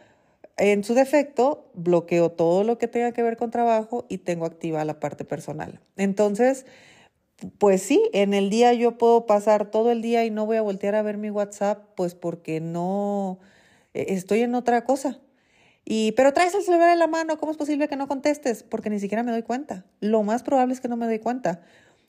en 0.57 0.83
su 0.83 0.93
defecto, 0.93 1.71
bloqueo 1.73 2.33
todo 2.33 2.65
lo 2.65 2.77
que 2.77 2.89
tenga 2.89 3.13
que 3.13 3.23
ver 3.23 3.37
con 3.37 3.49
trabajo 3.49 4.05
y 4.09 4.17
tengo 4.17 4.45
activa 4.45 4.83
la 4.83 4.99
parte 4.99 5.23
personal. 5.23 5.79
Entonces, 5.95 6.65
pues 7.57 7.83
sí, 7.83 8.01
en 8.13 8.33
el 8.33 8.49
día 8.49 8.73
yo 8.73 8.97
puedo 8.97 9.25
pasar 9.25 9.69
todo 9.69 9.91
el 9.91 10.01
día 10.01 10.25
y 10.25 10.31
no 10.31 10.45
voy 10.45 10.57
a 10.57 10.61
voltear 10.61 10.95
a 10.95 11.01
ver 11.01 11.17
mi 11.17 11.29
WhatsApp, 11.29 11.83
pues 11.95 12.15
porque 12.15 12.59
no 12.61 13.39
eh, 13.93 14.07
estoy 14.09 14.41
en 14.41 14.55
otra 14.55 14.83
cosa. 14.83 15.19
Y, 15.85 16.11
pero 16.13 16.33
traes 16.33 16.53
el 16.53 16.63
celular 16.63 16.91
en 16.91 16.99
la 16.99 17.07
mano, 17.07 17.37
¿cómo 17.37 17.51
es 17.51 17.57
posible 17.57 17.87
que 17.87 17.95
no 17.95 18.07
contestes? 18.07 18.63
Porque 18.63 18.89
ni 18.89 18.99
siquiera 18.99 19.23
me 19.23 19.31
doy 19.31 19.43
cuenta. 19.43 19.85
Lo 20.01 20.23
más 20.23 20.43
probable 20.43 20.73
es 20.73 20.81
que 20.81 20.89
no 20.89 20.97
me 20.97 21.05
doy 21.05 21.19
cuenta. 21.19 21.61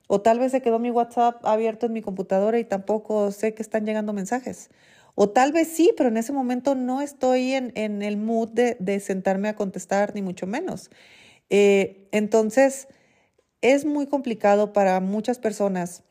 O 0.09 0.21
tal 0.21 0.39
vez 0.39 0.53
se 0.53 0.63
quedó 0.63 0.79
mi 0.79 0.91
WhatsApp 0.91 1.45
abierto 1.45 1.87
en 1.87 1.93
mi 1.93 2.03
computadora 2.03 2.59
y 2.59 2.65
tampoco 2.65 3.31
sé 3.31 3.55
que 3.55 3.63
están 3.63 3.85
llegando 3.85 4.13
mensajes. 4.13 4.71
O 5.15 5.29
tal 5.29 5.53
vez 5.53 5.69
sí, 5.69 5.93
pero 5.97 6.09
en 6.09 6.17
ese 6.17 6.33
momento 6.33 6.75
no 6.75 7.03
estoy 7.03 7.53
en, 7.53 7.73
en 7.75 8.03
el 8.03 8.17
mood 8.17 8.49
de, 8.49 8.77
de, 8.81 9.01
sentarme 9.01 9.49
a 9.49 9.55
contestar, 9.55 10.15
ni 10.15 10.23
mucho 10.23 10.47
menos. 10.47 10.91
Eh, 11.51 12.09
entonces, 12.13 12.89
es 13.61 13.85
muy 13.85 14.07
complicado 14.07 14.73
para 14.73 15.01
muchas 15.01 15.39
personas 15.39 16.05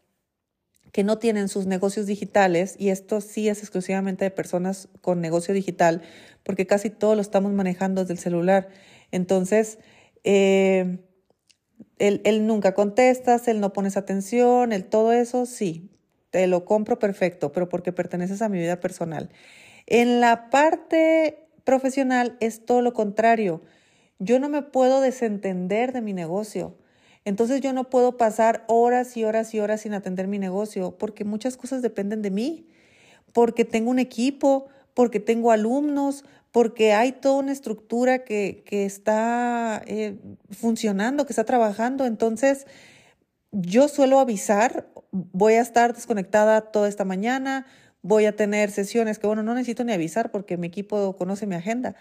que 0.91 1.03
no 1.03 1.17
tienen 1.17 1.49
sus 1.49 1.65
negocios 1.67 2.05
digitales, 2.05 2.75
y 2.77 2.89
esto 2.89 3.21
sí 3.21 3.49
es 3.49 3.59
exclusivamente 3.59 4.25
de 4.25 4.31
personas 4.31 4.89
con 5.01 5.21
negocio 5.21 5.53
digital, 5.53 6.01
porque 6.43 6.65
casi 6.65 6.89
todo 6.89 7.15
lo 7.15 7.21
estamos 7.21 7.51
manejando 7.51 8.01
desde 8.01 8.13
el 8.13 8.19
celular. 8.19 8.69
Entonces, 9.11 9.79
eh, 10.23 10.99
él, 11.99 12.47
nunca 12.47 12.73
contestas, 12.73 13.47
él 13.47 13.59
no 13.59 13.73
pones 13.73 13.97
atención, 13.97 14.71
él 14.71 14.85
todo 14.85 15.11
eso, 15.11 15.45
sí, 15.45 15.91
te 16.31 16.47
lo 16.47 16.65
compro 16.65 16.99
perfecto, 16.99 17.51
pero 17.51 17.69
porque 17.69 17.91
perteneces 17.91 18.41
a 18.41 18.49
mi 18.49 18.57
vida 18.59 18.79
personal. 18.79 19.29
En 19.85 20.19
la 20.19 20.49
parte 20.49 21.47
profesional 21.63 22.37
es 22.39 22.65
todo 22.65 22.81
lo 22.81 22.93
contrario. 22.93 23.61
Yo 24.19 24.39
no 24.39 24.49
me 24.49 24.61
puedo 24.61 25.01
desentender 25.01 25.93
de 25.93 26.01
mi 26.01 26.13
negocio. 26.13 26.77
Entonces 27.27 27.59
yo 27.59 27.73
no 27.73 27.89
puedo 27.89 28.15
pasar 28.15 28.63
horas 28.67 29.17
y 29.17 29.25
horas 29.25 29.53
y 29.53 29.59
horas 29.59 29.81
sin 29.81 29.93
atender 29.93 30.29
mi 30.29 30.39
negocio 30.39 30.97
porque 30.97 31.25
muchas 31.25 31.57
cosas 31.57 31.81
dependen 31.81 32.21
de 32.21 32.31
mí, 32.31 32.69
porque 33.33 33.65
tengo 33.65 33.91
un 33.91 33.99
equipo, 33.99 34.67
porque 34.93 35.19
tengo 35.19 35.51
alumnos, 35.51 36.23
porque 36.53 36.93
hay 36.93 37.11
toda 37.11 37.39
una 37.39 37.51
estructura 37.51 38.23
que, 38.23 38.63
está 38.71 39.83
eh, 39.87 40.17
funcionando, 40.51 41.25
que 41.25 41.33
está 41.33 41.43
trabajando. 41.43 42.05
Entonces, 42.05 42.65
yo 43.51 43.89
suelo 43.89 44.19
avisar, 44.19 44.87
voy 45.11 45.55
a 45.55 45.61
estar 45.61 45.93
desconectada 45.93 46.61
toda 46.71 46.87
esta 46.87 47.03
mañana, 47.03 47.65
voy 48.03 48.25
a 48.25 48.37
tener 48.37 48.71
sesiones 48.71 49.19
que, 49.19 49.27
bueno, 49.27 49.43
no 49.43 49.53
necesito 49.53 49.83
ni 49.83 49.91
avisar 49.91 50.31
porque 50.31 50.55
mi 50.55 50.67
equipo 50.67 51.17
conoce 51.17 51.45
mi 51.45 51.55
agenda, 51.55 51.93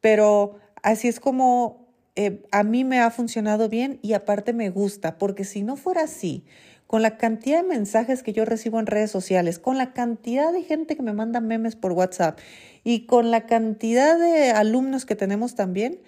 pero 0.00 0.56
así 0.82 1.08
es 1.08 1.20
como 1.20 1.81
eh, 2.14 2.42
a 2.50 2.62
mí 2.62 2.84
me 2.84 3.00
ha 3.00 3.10
funcionado 3.10 3.68
bien 3.68 3.98
y 4.02 4.12
aparte 4.12 4.52
me 4.52 4.70
gusta, 4.70 5.18
porque 5.18 5.44
si 5.44 5.62
no 5.62 5.76
fuera 5.76 6.02
así, 6.02 6.44
con 6.86 7.00
la 7.00 7.16
cantidad 7.16 7.62
de 7.62 7.68
mensajes 7.68 8.22
que 8.22 8.34
yo 8.34 8.44
recibo 8.44 8.78
en 8.78 8.86
redes 8.86 9.10
sociales, 9.10 9.58
con 9.58 9.78
la 9.78 9.94
cantidad 9.94 10.52
de 10.52 10.62
gente 10.62 10.94
que 10.94 11.02
me 11.02 11.14
manda 11.14 11.40
memes 11.40 11.74
por 11.74 11.92
WhatsApp 11.92 12.38
y 12.84 13.06
con 13.06 13.30
la 13.30 13.46
cantidad 13.46 14.18
de 14.18 14.50
alumnos 14.50 15.06
que 15.06 15.16
tenemos 15.16 15.54
también, 15.54 16.00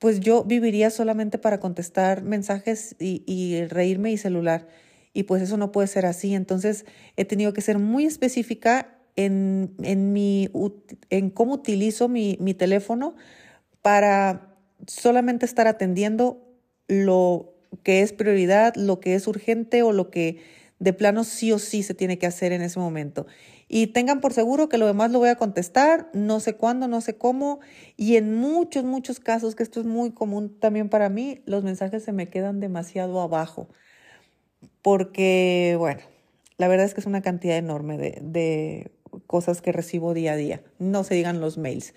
pues 0.00 0.18
yo 0.18 0.42
viviría 0.42 0.90
solamente 0.90 1.38
para 1.38 1.60
contestar 1.60 2.22
mensajes 2.22 2.96
y, 2.98 3.62
reírme 3.68 4.10
y 4.10 4.16
celular. 4.16 4.66
Y 5.12 5.24
pues 5.24 5.42
eso 5.42 5.56
no 5.56 5.70
puede 5.70 5.86
ser 5.86 6.06
así. 6.06 6.34
Entonces 6.34 6.86
he 7.16 7.24
tenido 7.24 7.52
que 7.52 7.60
ser 7.60 7.78
muy 7.78 8.06
específica 8.06 8.98
en, 9.14 9.74
en, 9.82 10.12
mi, 10.12 10.48
en 11.10 11.30
cómo 11.30 11.54
utilizo 11.54 12.08
mi, 12.08 12.36
mi 12.40 12.54
teléfono 12.54 13.14
para 13.82 14.49
solamente 14.86 15.46
estar 15.46 15.66
atendiendo 15.66 16.42
lo 16.88 17.54
que 17.82 18.02
es 18.02 18.12
prioridad, 18.12 18.74
lo 18.76 19.00
que 19.00 19.14
es 19.14 19.26
urgente 19.26 19.82
o 19.82 19.92
lo 19.92 20.10
que 20.10 20.42
de 20.78 20.92
plano 20.92 21.24
sí 21.24 21.52
o 21.52 21.58
sí 21.58 21.82
se 21.82 21.94
tiene 21.94 22.18
que 22.18 22.26
hacer 22.26 22.52
en 22.52 22.62
ese 22.62 22.80
momento. 22.80 23.26
Y 23.68 23.88
tengan 23.88 24.20
por 24.20 24.32
seguro 24.32 24.68
que 24.68 24.78
lo 24.78 24.86
demás 24.86 25.12
lo 25.12 25.20
voy 25.20 25.28
a 25.28 25.36
contestar, 25.36 26.10
no 26.12 26.40
sé 26.40 26.54
cuándo, 26.56 26.88
no 26.88 27.00
sé 27.00 27.16
cómo. 27.16 27.60
Y 27.96 28.16
en 28.16 28.34
muchos, 28.34 28.82
muchos 28.84 29.20
casos, 29.20 29.54
que 29.54 29.62
esto 29.62 29.78
es 29.78 29.86
muy 29.86 30.10
común 30.10 30.58
también 30.58 30.88
para 30.88 31.08
mí, 31.08 31.42
los 31.46 31.62
mensajes 31.62 32.02
se 32.02 32.12
me 32.12 32.28
quedan 32.28 32.58
demasiado 32.58 33.20
abajo. 33.20 33.68
Porque, 34.82 35.76
bueno, 35.78 36.00
la 36.56 36.66
verdad 36.66 36.86
es 36.86 36.94
que 36.94 37.00
es 37.00 37.06
una 37.06 37.22
cantidad 37.22 37.56
enorme 37.56 37.96
de, 37.96 38.18
de 38.22 38.90
cosas 39.26 39.60
que 39.62 39.72
recibo 39.72 40.14
día 40.14 40.32
a 40.32 40.36
día. 40.36 40.62
No 40.78 41.04
se 41.04 41.14
digan 41.14 41.40
los 41.40 41.58
mails. 41.58 41.94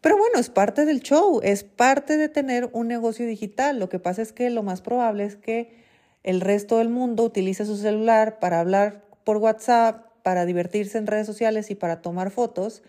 Pero 0.00 0.16
bueno, 0.16 0.38
es 0.38 0.48
parte 0.48 0.84
del 0.84 1.00
show, 1.00 1.40
es 1.42 1.64
parte 1.64 2.16
de 2.16 2.28
tener 2.28 2.70
un 2.72 2.88
negocio 2.88 3.26
digital. 3.26 3.78
Lo 3.78 3.88
que 3.88 3.98
pasa 3.98 4.22
es 4.22 4.32
que 4.32 4.48
lo 4.50 4.62
más 4.62 4.80
probable 4.80 5.24
es 5.24 5.36
que 5.36 5.78
el 6.22 6.40
resto 6.40 6.78
del 6.78 6.88
mundo 6.88 7.24
utilice 7.24 7.66
su 7.66 7.76
celular 7.76 8.38
para 8.38 8.60
hablar 8.60 9.04
por 9.24 9.36
WhatsApp, 9.38 10.06
para 10.22 10.46
divertirse 10.46 10.98
en 10.98 11.06
redes 11.06 11.26
sociales 11.26 11.70
y 11.70 11.74
para 11.74 12.00
tomar 12.00 12.30
fotos. 12.30 12.82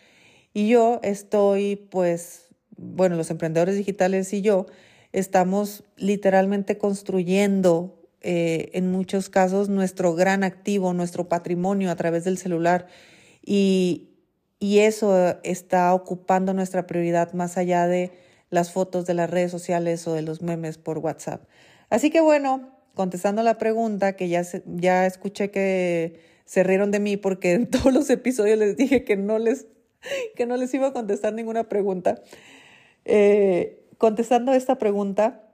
Y 0.53 0.69
yo 0.69 0.99
estoy, 1.03 1.75
pues, 1.75 2.47
bueno, 2.77 3.15
los 3.15 3.29
emprendedores 3.29 3.75
digitales 3.75 4.31
y 4.33 4.41
yo 4.41 4.65
estamos 5.11 5.83
literalmente 5.97 6.77
construyendo 6.77 8.01
eh, 8.21 8.69
en 8.73 8.91
muchos 8.91 9.29
casos 9.29 9.67
nuestro 9.67 10.13
gran 10.13 10.43
activo, 10.43 10.93
nuestro 10.93 11.27
patrimonio 11.27 11.91
a 11.91 11.95
través 11.95 12.23
del 12.23 12.37
celular. 12.37 12.87
Y, 13.45 14.10
y 14.61 14.79
eso 14.79 15.39
está 15.41 15.91
ocupando 15.91 16.53
nuestra 16.53 16.85
prioridad 16.85 17.33
más 17.33 17.57
allá 17.57 17.87
de 17.87 18.11
las 18.51 18.71
fotos 18.71 19.07
de 19.07 19.15
las 19.15 19.27
redes 19.27 19.49
sociales 19.49 20.07
o 20.07 20.13
de 20.13 20.21
los 20.21 20.43
memes 20.43 20.77
por 20.77 20.99
WhatsApp. 20.99 21.43
Así 21.89 22.11
que 22.11 22.21
bueno, 22.21 22.69
contestando 22.93 23.41
la 23.41 23.57
pregunta 23.57 24.15
que 24.15 24.29
ya, 24.29 24.43
ya 24.67 25.07
escuché 25.07 25.49
que 25.49 26.19
se 26.45 26.61
rieron 26.61 26.91
de 26.91 26.99
mí 26.99 27.17
porque 27.17 27.53
en 27.53 27.67
todos 27.71 27.91
los 27.91 28.07
episodios 28.11 28.59
les 28.59 28.77
dije 28.77 29.03
que 29.03 29.17
no 29.17 29.39
les, 29.39 29.65
que 30.35 30.45
no 30.45 30.57
les 30.57 30.71
iba 30.75 30.89
a 30.89 30.93
contestar 30.93 31.33
ninguna 31.33 31.67
pregunta. 31.67 32.21
Eh, 33.03 33.83
contestando 33.97 34.53
esta 34.53 34.77
pregunta, 34.77 35.51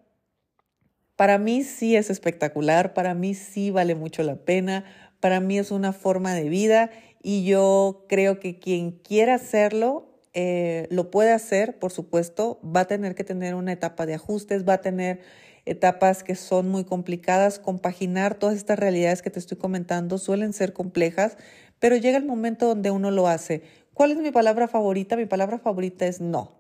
para 1.15 1.37
mí 1.37 1.63
sí 1.63 1.95
es 1.95 2.09
espectacular, 2.09 2.93
para 2.93 3.13
mí 3.13 3.35
sí 3.35 3.71
vale 3.71 3.95
mucho 3.95 4.21
la 4.23 4.35
pena, 4.35 4.83
para 5.21 5.39
mí 5.39 5.57
es 5.57 5.71
una 5.71 5.93
forma 5.93 6.33
de 6.33 6.49
vida 6.49 6.91
y 7.29 7.43
yo 7.43 8.05
creo 8.07 8.39
que 8.39 8.57
quien 8.57 8.91
quiera 8.91 9.35
hacerlo, 9.35 10.07
eh, 10.33 10.87
lo 10.91 11.11
puede 11.11 11.33
hacer, 11.33 11.77
por 11.77 11.91
supuesto, 11.91 12.57
va 12.63 12.79
a 12.81 12.87
tener 12.87 13.15
que 13.15 13.25
tener 13.25 13.53
una 13.53 13.73
etapa 13.73 14.05
de 14.05 14.13
ajustes, 14.13 14.65
va 14.65 14.75
a 14.75 14.81
tener 14.81 15.19
etapas 15.65 16.23
que 16.23 16.35
son 16.35 16.69
muy 16.69 16.85
complicadas. 16.85 17.59
Compaginar 17.59 18.35
todas 18.35 18.55
estas 18.55 18.79
realidades 18.79 19.21
que 19.21 19.29
te 19.29 19.39
estoy 19.39 19.57
comentando 19.57 20.19
suelen 20.19 20.53
ser 20.53 20.71
complejas, 20.71 21.35
pero 21.79 21.97
llega 21.97 22.15
el 22.17 22.25
momento 22.25 22.65
donde 22.65 22.91
uno 22.91 23.11
lo 23.11 23.27
hace. 23.27 23.61
¿Cuál 23.93 24.11
es 24.11 24.19
mi 24.19 24.31
palabra 24.31 24.69
favorita? 24.69 25.17
Mi 25.17 25.25
palabra 25.25 25.59
favorita 25.59 26.07
es 26.07 26.21
no. 26.21 26.55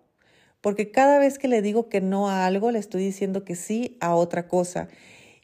porque 0.59 0.91
cada 0.91 1.17
vez 1.17 1.39
que 1.39 1.47
le 1.47 1.61
digo 1.61 1.87
que 1.87 2.01
no 2.01 2.27
a 2.27 2.45
algo, 2.45 2.71
le 2.71 2.79
estoy 2.79 3.03
diciendo 3.05 3.45
que 3.45 3.55
sí 3.55 3.97
a 4.01 4.15
otra 4.15 4.49
cosa. 4.49 4.89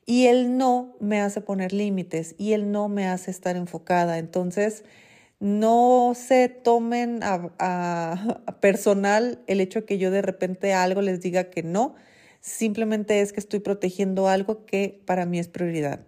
Y 0.05 0.25
el 0.25 0.57
no 0.57 0.97
me 0.99 1.21
hace 1.21 1.39
poner 1.39 1.71
límites 1.71 2.35
y 2.37 2.51
el 2.51 2.71
no 2.73 2.89
me 2.89 3.07
hace 3.07 3.31
estar 3.31 3.55
enfocada. 3.55 4.17
Entonces, 4.17 4.83
no 5.43 6.13
se 6.15 6.47
tomen 6.47 7.19
a, 7.21 8.55
personal 8.61 9.43
el 9.47 9.59
hecho 9.59 9.85
que 9.85 9.97
yo 9.97 10.09
de 10.09 10.21
repente 10.21 10.71
a 10.71 10.83
algo 10.83 11.01
les 11.01 11.19
diga 11.19 11.49
que 11.49 11.63
no. 11.63 11.95
Simplemente 12.39 13.19
es 13.19 13.33
que 13.33 13.41
estoy 13.41 13.59
protegiendo 13.59 14.29
algo 14.29 14.65
que 14.65 15.01
para 15.05 15.25
mí 15.25 15.39
es 15.39 15.49
prioridad. 15.49 16.07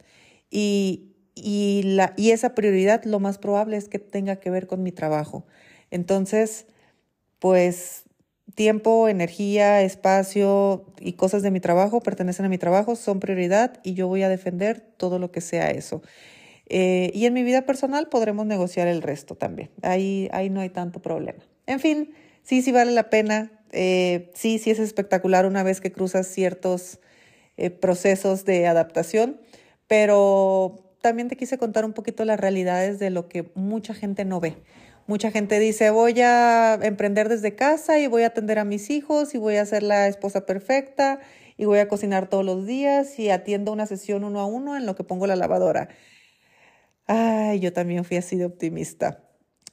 Y, 0.50 1.15
y, 1.36 1.82
la, 1.84 2.13
y 2.15 2.32
esa 2.32 2.56
prioridad 2.56 3.04
lo 3.04 3.20
más 3.20 3.38
probable 3.38 3.75
es 3.75 3.89
que 3.89 4.00
tenga 4.00 4.38
que 4.38 4.50
ver 4.50 4.68
con 4.68 4.84
mi 4.84 4.94
trabajo. 4.94 5.46
Entonces, 5.92 6.65
pues 7.39 8.06
tiempo, 8.56 9.10
energía, 9.10 9.82
espacio 9.82 10.86
y 11.01 11.13
cosas 11.13 11.42
de 11.42 11.51
mi 11.51 11.60
trabajo 11.60 12.00
pertenecen 12.00 12.46
a 12.46 12.50
mi 12.50 12.58
trabajo, 12.58 12.96
son 12.96 13.20
prioridad 13.20 13.82
y 13.84 13.96
yo 13.96 14.08
voy 14.08 14.24
a 14.24 14.30
defender 14.30 14.80
todo 14.96 15.20
lo 15.20 15.34
que 15.34 15.42
sea 15.42 15.72
eso. 15.72 16.01
Eh, 16.67 17.12
y 17.13 17.25
en 17.25 17.34
mi 17.34 17.43
vida 17.43 17.63
personal 17.65 18.07
podremos 18.10 18.45
negociar 18.45 18.88
el 18.88 19.01
resto 19.01 19.36
también. 19.36 19.69
Ahí, 19.81 20.29
ahí 20.31 20.50
no 20.50 20.62
hay 20.62 20.69
tanto 20.69 21.01
problema. 21.01 21.43
En 21.67 21.79
fin, 21.79 22.13
sí, 22.43 22.62
sí 22.62 22.72
vale 22.72 22.91
la 22.91 23.10
pena. 23.10 23.51
Eh, 23.72 24.31
sí, 24.34 24.57
sí 24.57 24.72
es 24.72 24.79
espectacular 24.79 25.45
una 25.45 25.63
vez 25.63 25.81
que 25.81 25.91
cruzas 25.91 26.27
ciertos 26.27 27.00
eh, 27.57 27.69
procesos 27.69 28.45
de 28.45 28.67
adaptación, 28.67 29.39
pero 29.88 30.95
también 31.01 31.27
te 31.27 31.36
quise 31.36 31.57
contar 31.57 31.86
un 31.86 31.93
poquito 31.93 32.25
las 32.25 32.39
realidades 32.39 33.00
de 33.00 33.10
lo 33.10 33.27
que 33.27 33.51
mucha 33.55 33.93
gente 33.93 34.25
no 34.25 34.39
ve. 34.39 34.57
Mucha 35.07 35.29
gente 35.29 35.60
dice, 35.60 35.91
voy 35.91 36.19
a 36.22 36.79
emprender 36.81 37.29
desde 37.29 37.53
casa 37.53 38.00
y 38.00 38.07
voy 38.07 38.24
a 38.24 38.27
atender 38.27 38.57
a 38.57 38.65
mis 38.65 38.89
hijos 38.89 39.36
y 39.36 39.38
voy 39.38 39.57
a 39.57 39.65
ser 39.65 39.84
la 39.84 40.07
esposa 40.07 40.48
perfecta 40.48 41.19
y 41.57 41.65
voy 41.65 41.77
a 41.77 41.88
cocinar 41.88 42.27
todos 42.27 42.43
los 42.43 42.65
días 42.65 43.19
y 43.19 43.29
atiendo 43.29 43.72
una 43.72 43.86
sesión 43.86 44.24
uno 44.24 44.39
a 44.39 44.48
uno 44.48 44.75
en 44.75 44.88
lo 44.88 44.95
que 44.95 45.03
pongo 45.03 45.27
la 45.27 45.36
lavadora. 45.36 45.89
Ay, 47.08 47.60
yo 47.60 47.74
también 47.74 48.04
fui 48.04 48.18
así 48.18 48.38
de 48.38 48.46
optimista. 48.46 49.24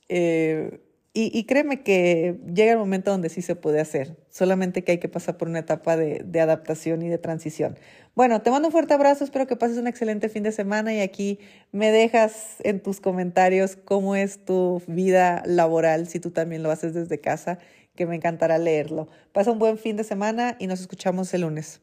Eh, 0.08 0.80
y, 1.14 1.44
créeme 1.44 1.82
que 1.82 2.40
llega 2.54 2.72
el 2.72 2.78
momento 2.78 3.10
donde 3.10 3.28
sí 3.28 3.42
se 3.42 3.54
puede 3.54 3.80
hacer, 3.80 4.16
solamente 4.30 4.82
que 4.82 4.92
hay 4.92 4.98
que 4.98 5.10
pasar 5.10 5.36
por 5.36 5.46
una 5.46 5.58
etapa 5.58 5.94
de, 5.94 6.22
de, 6.24 6.40
adaptación 6.40 7.02
y 7.02 7.10
de 7.10 7.18
transición. 7.18 7.78
Bueno, 8.14 8.40
te 8.40 8.50
mando 8.50 8.68
un 8.68 8.72
fuerte 8.72 8.94
abrazo, 8.94 9.22
espero 9.22 9.46
que 9.46 9.54
pases 9.54 9.76
un 9.76 9.86
excelente 9.86 10.30
fin 10.30 10.42
de 10.42 10.52
semana 10.52 10.94
y 10.94 11.00
aquí 11.00 11.38
me 11.70 11.90
dejas 11.90 12.56
en 12.64 12.80
tus 12.80 13.00
comentarios 13.00 13.76
cómo 13.76 14.16
es 14.16 14.42
tu 14.46 14.82
vida 14.86 15.42
laboral, 15.44 16.08
si 16.08 16.18
tú 16.18 16.30
también 16.30 16.62
lo 16.62 16.70
haces 16.70 16.94
desde 16.94 17.20
casa, 17.20 17.58
que 17.94 18.06
me 18.06 18.16
encantará 18.16 18.56
leerlo. 18.56 19.08
Pasa 19.32 19.52
un 19.52 19.58
buen 19.58 19.76
fin 19.76 19.96
de 19.96 20.04
semana 20.04 20.56
y 20.58 20.66
nos 20.66 20.80
escuchamos 20.80 21.34
el 21.34 21.42
lunes. 21.42 21.82